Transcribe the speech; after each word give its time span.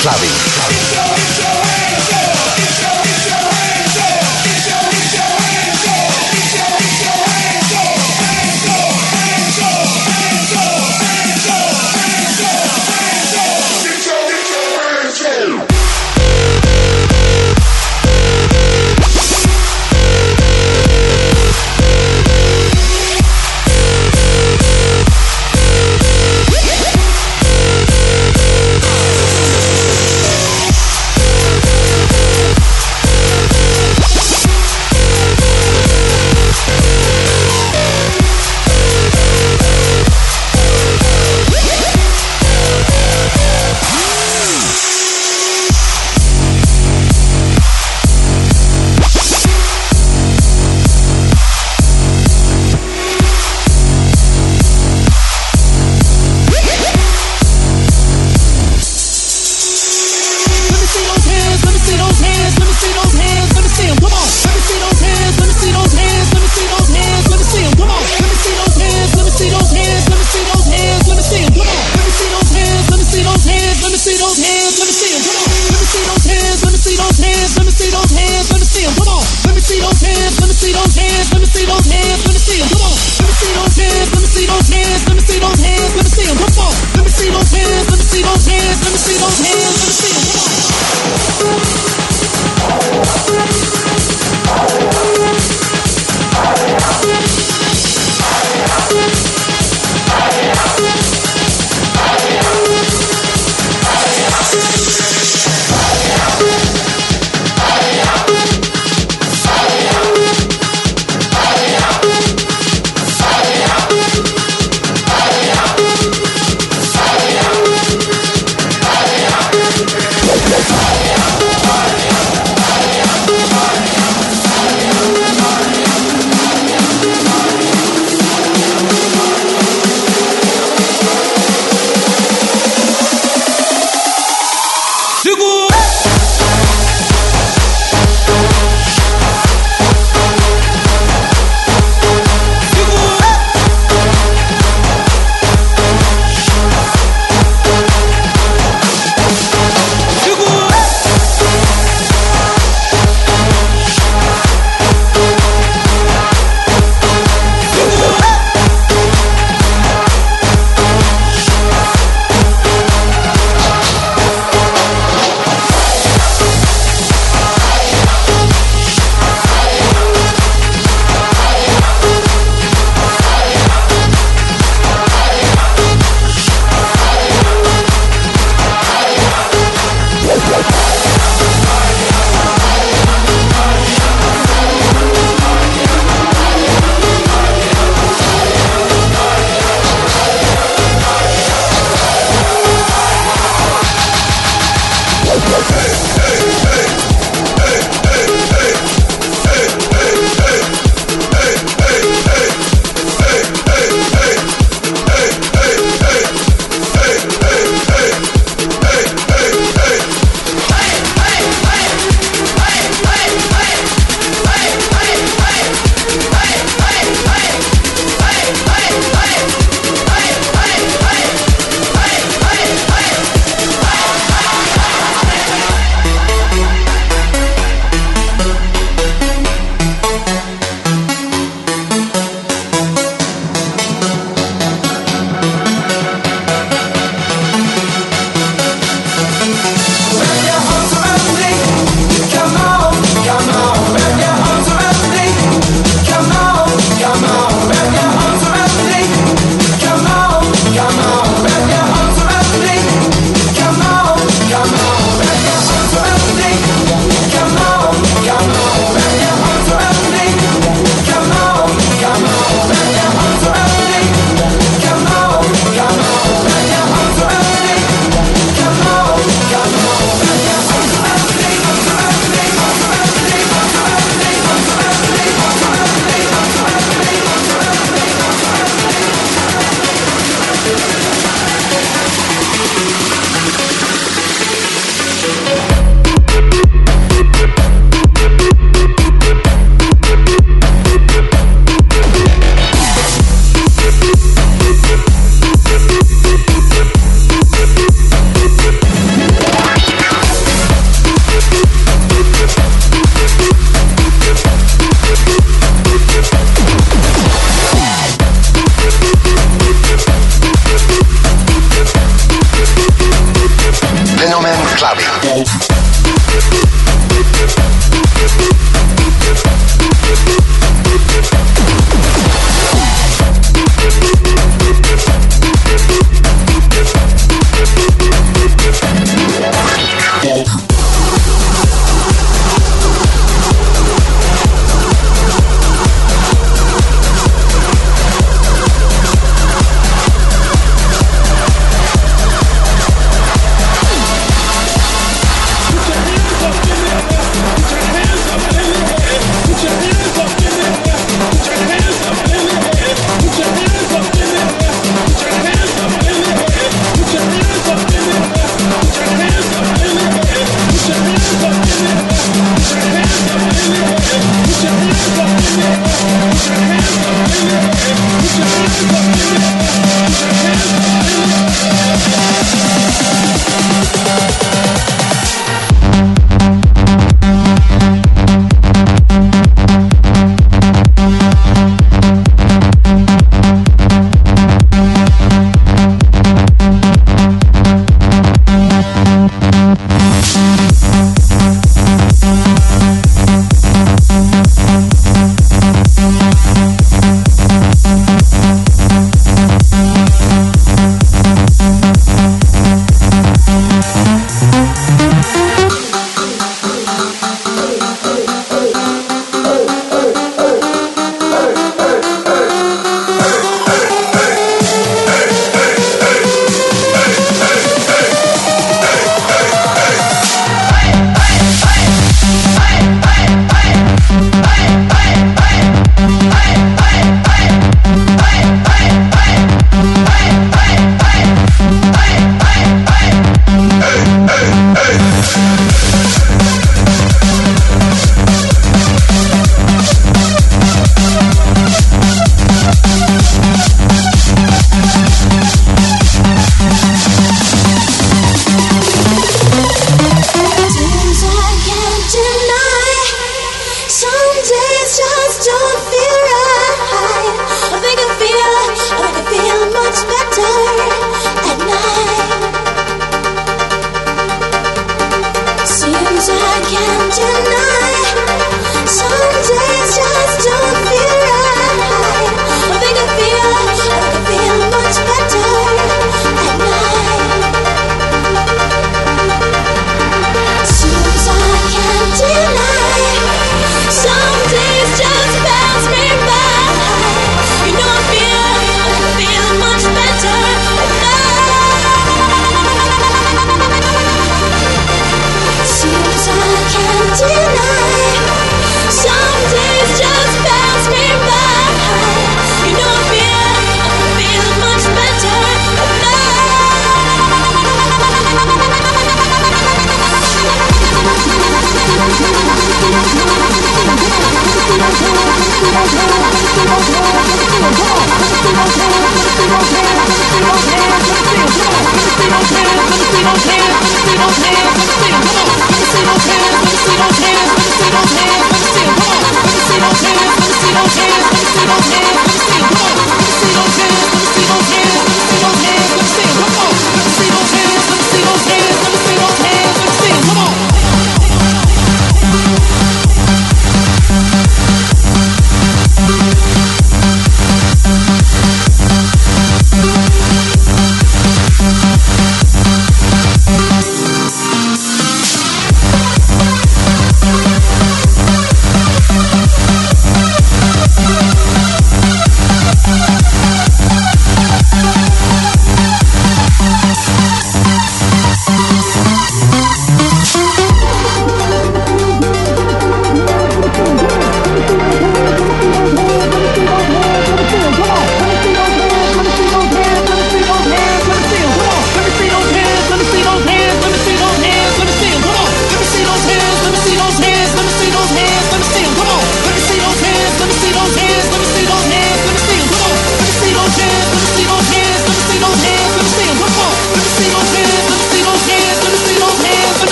Clubbing. 0.00 0.39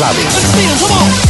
Clubbing. 0.00 1.29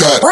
that. 0.00 0.29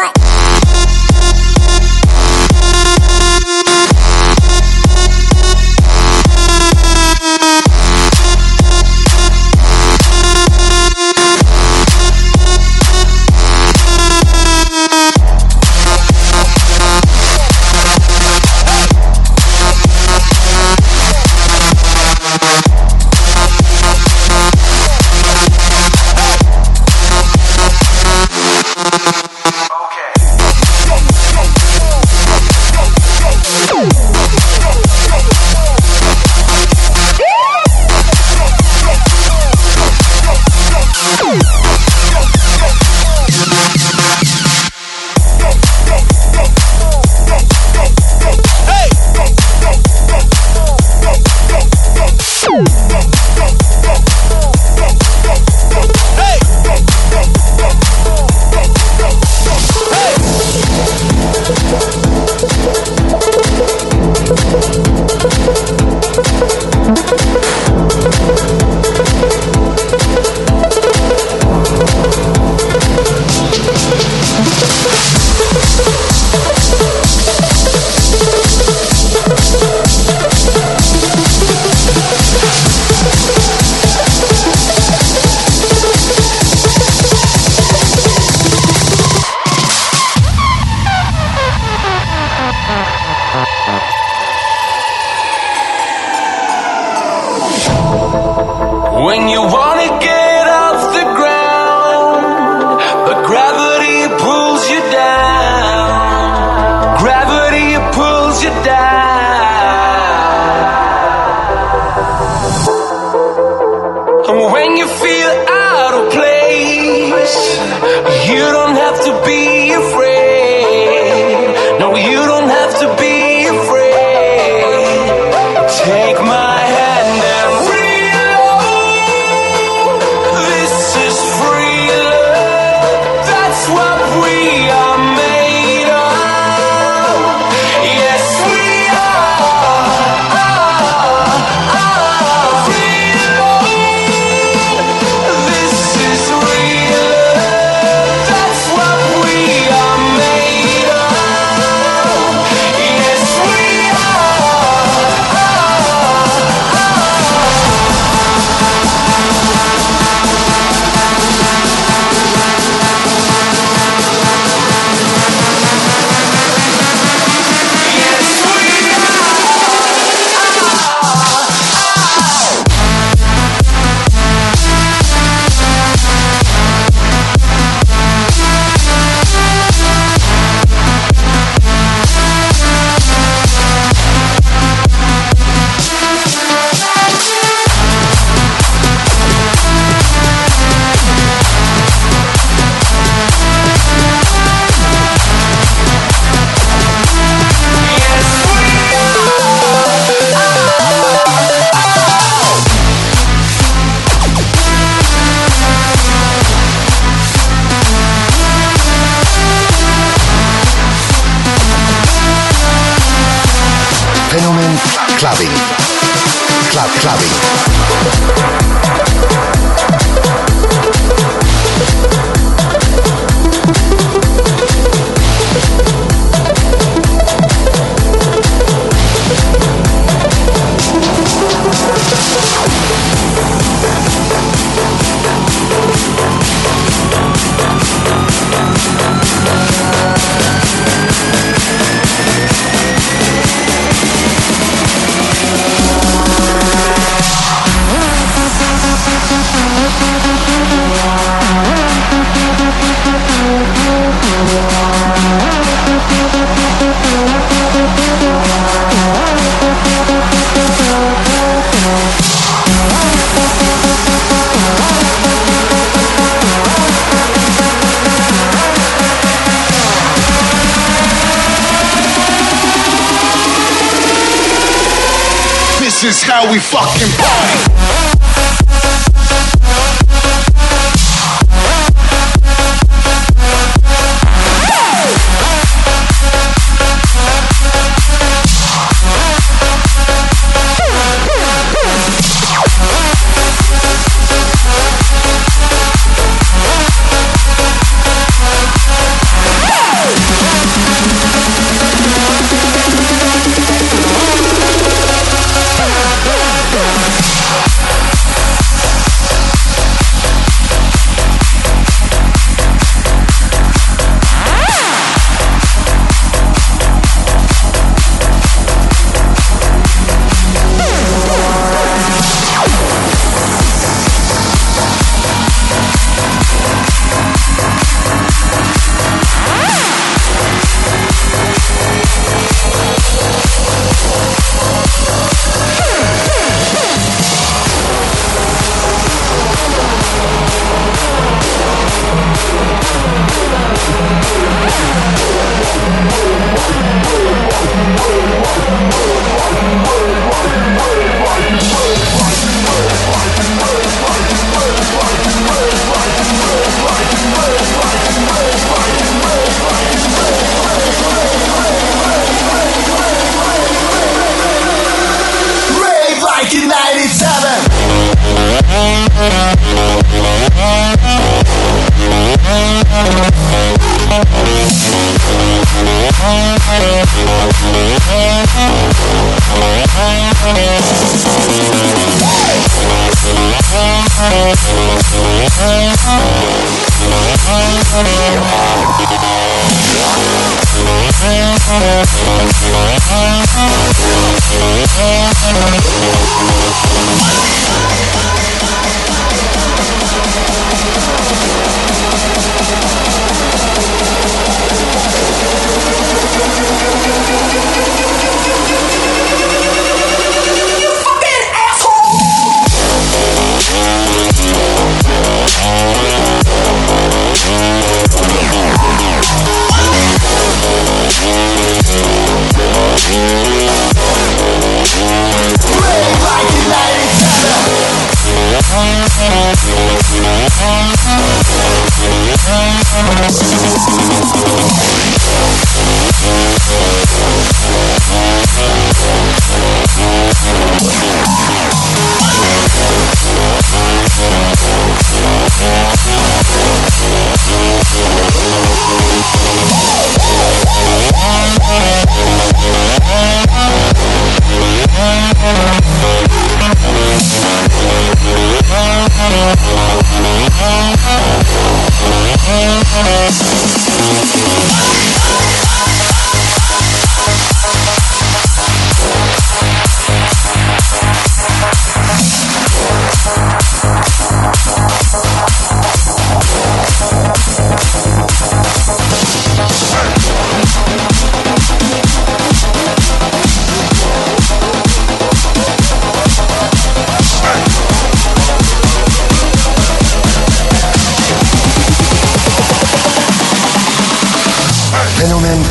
This 276.01 276.23
is 276.23 276.23
how 276.23 276.49
we 276.49 276.59
fucking 276.59 277.11
party. 277.17 277.68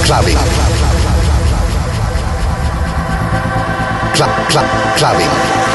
Clubbing. 0.08 0.38
Club, 4.14 4.48
club, 4.48 4.96
clubbing. 4.96 5.67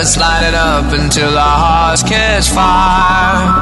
Let's 0.00 0.16
light 0.16 0.48
it 0.48 0.54
up 0.54 0.90
until 0.94 1.36
our 1.36 1.58
hearts 1.64 2.02
catch 2.02 2.48
fire. 2.48 3.52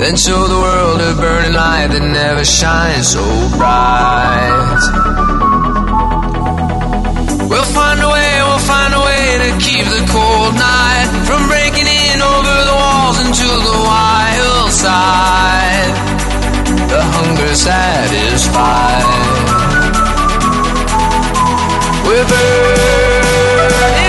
Then 0.00 0.16
show 0.16 0.48
the 0.48 0.56
world 0.56 0.98
a 1.02 1.12
burning 1.20 1.52
light 1.52 1.88
that 1.92 2.00
never 2.00 2.46
shines 2.46 3.08
so 3.12 3.20
bright. 3.60 4.80
We'll 7.52 7.70
find 7.76 8.00
a 8.00 8.08
way, 8.08 8.32
we'll 8.40 8.64
find 8.72 8.94
a 8.96 9.02
way 9.04 9.24
to 9.44 9.50
keep 9.60 9.84
the 9.84 10.00
cold 10.08 10.54
night 10.56 11.08
from 11.28 11.44
breaking 11.52 11.88
in 11.92 12.24
over 12.24 12.56
the 12.70 12.76
walls 12.80 13.18
into 13.20 13.50
the 13.68 13.78
wild 13.84 14.72
side. 14.72 15.92
The 16.88 17.00
hunger 17.04 17.52
satisfied. 17.52 19.04
We're 22.08 22.24
burning 22.32 23.21
burning 23.68 24.01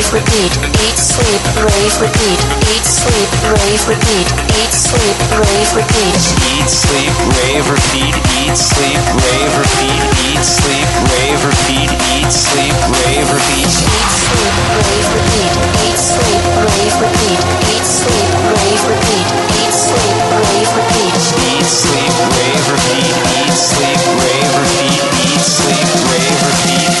rave, 0.00 0.12
repeat, 0.24 0.56
eat, 0.80 0.96
sleep, 0.96 1.42
rave, 1.60 2.00
repeat, 2.00 2.40
eat, 2.72 2.84
sleep, 2.88 3.28
rave, 3.52 3.84
repeat, 3.84 4.28
eat, 4.56 4.72
sleep, 4.72 5.16
rave, 5.36 5.72
repeat. 5.76 6.16
Eat, 6.56 6.68
sleep, 6.72 7.12
rave, 7.36 7.68
repeat, 7.68 8.16
eat, 8.40 8.56
sleep, 8.56 8.96
rave, 9.20 9.52
repeat, 9.60 10.00
eat, 10.24 10.40
sleep, 10.40 10.88
rave, 11.04 11.44
repeat, 11.44 11.90
eat, 12.16 12.32
sleep, 12.32 12.72
rave, 13.04 13.28
repeat. 13.28 13.68
Eat, 13.68 14.08
sleep, 14.08 14.56
rave, 14.72 15.04
repeat, 15.12 15.52
eat, 15.84 16.00
sleep, 16.00 16.40
rave, 16.64 16.96
repeat, 16.96 17.40
eat, 17.68 17.84
sleep, 17.84 18.32
rave, 18.48 18.80
repeat, 18.80 19.20
eat, 19.20 19.76
sleep, 19.76 20.24
rave, 20.40 20.72
repeat. 20.80 21.20
Eat, 21.44 21.66
sleep, 21.68 22.14
rave, 22.40 22.64
repeat, 22.72 23.16
eat, 23.36 23.52
sleep, 23.52 24.00
rave, 24.16 24.52
repeat, 24.64 25.02
eat, 25.28 25.44
sleep, 25.44 25.88
rave, 26.08 26.40
repeat. 26.48 26.94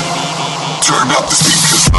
Turn 0.84 1.08
up 1.16 1.24
the 1.30 1.34
speakers. 1.34 1.89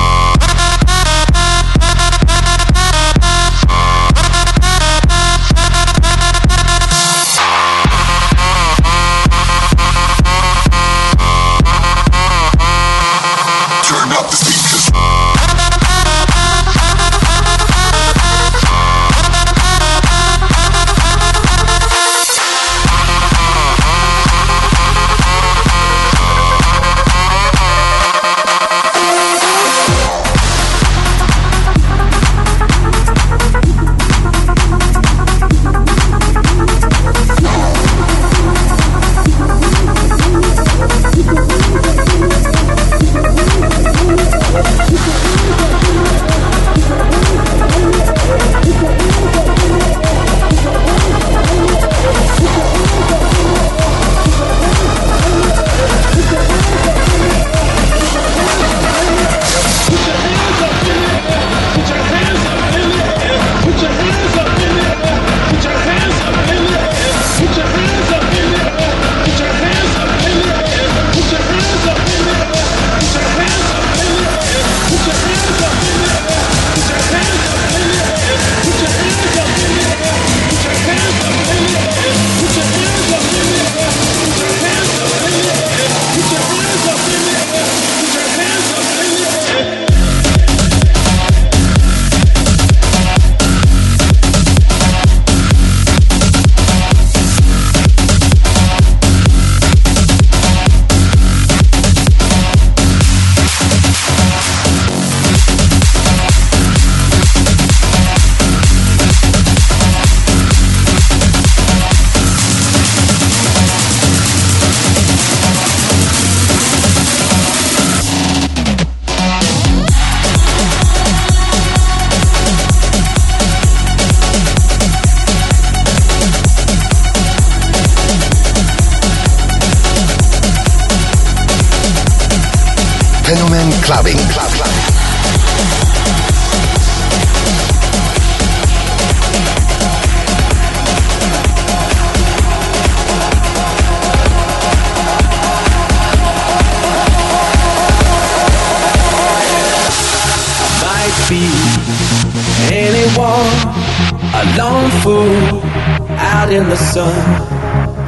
In 156.52 156.68
the 156.68 156.76
sun. 156.76 157.16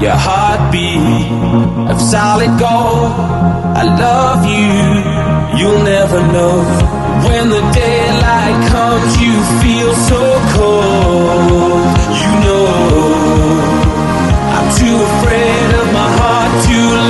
Your 0.02 0.18
heartbeat 0.28 1.00
of 1.91 2.02
solid 2.02 2.52
gold. 2.60 3.12
I 3.82 3.84
love 4.06 4.41
you, 4.56 4.74
you'll 5.58 5.84
never 5.84 6.20
know. 6.36 6.60
When 7.28 7.50
the 7.50 7.64
daylight 7.72 8.58
comes, 8.68 9.12
you 9.24 9.34
feel 9.64 9.91
so 10.12 10.22
cold. 10.58 11.88
You 12.22 12.32
know, 12.44 12.68
I'm 14.56 14.68
too 14.80 14.98
afraid 15.10 15.70
of 15.82 15.88
my 16.00 16.10
heart 16.20 16.54
to 16.68 17.03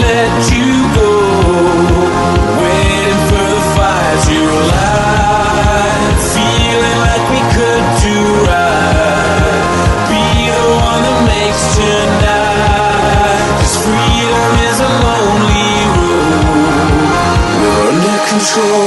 under 18.55 18.82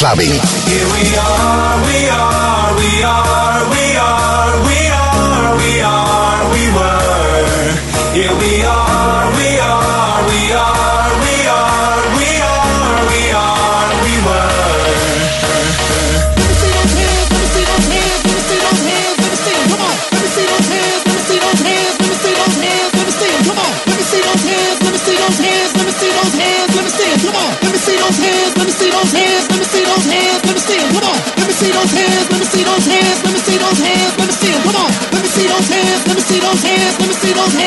clubbing. 0.00 0.32
Here 0.64 0.86
we 0.86 1.14
are. 1.18 1.69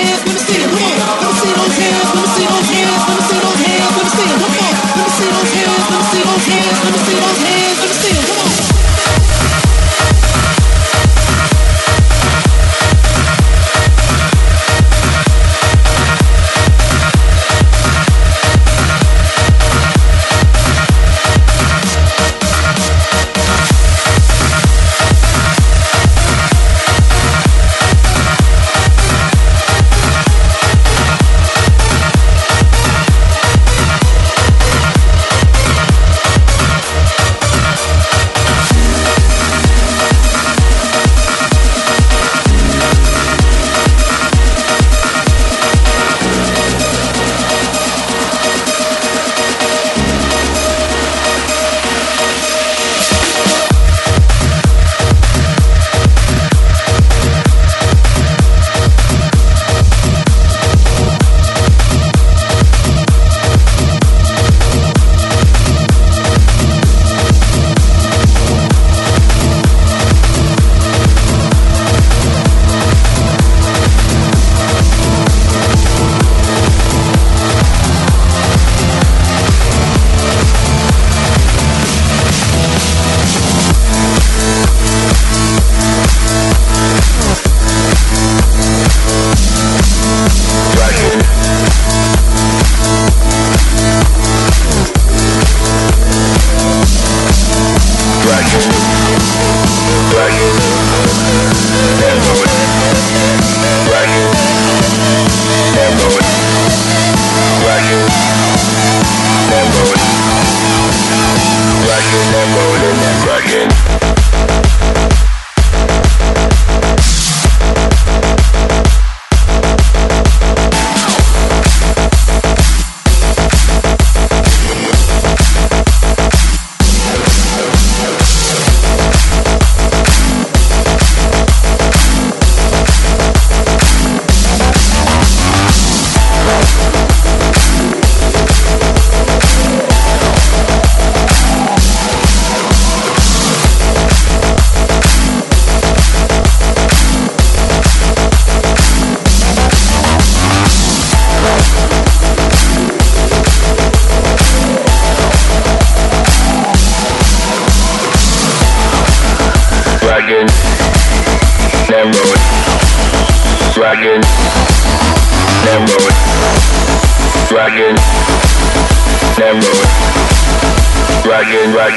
hands, 0.04 0.22
let 0.26 0.34
me 0.36 0.42
see 0.42 0.58
those 0.60 0.80
hands, 0.80 1.04
let 1.08 1.28
me 1.28 1.36
see 1.40 1.54
those 1.54 1.78
hands, 1.80 2.10
let 2.16 2.24
me 2.24 2.30
see 2.36 2.48
those 2.48 2.70
hands, 2.72 3.23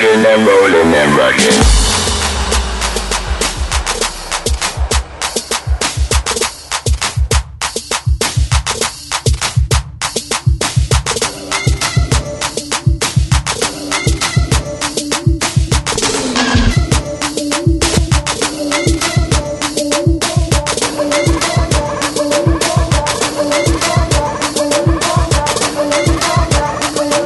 Dragging, 0.06 0.22
then 0.22 0.46
rolling, 0.46 0.90
dragging. 1.16 1.50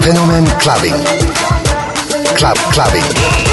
Fenomen 0.01 0.47
Clubbing. 0.61 1.30
Club 2.41 2.57
Clubbing. 2.73 3.50